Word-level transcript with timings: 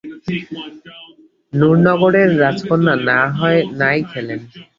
নুরনগরের 1.53 2.29
রাজকন্যা 2.41 2.93
না-হয় 3.07 3.61
নাই 3.79 3.99
খেলেন? 4.11 4.39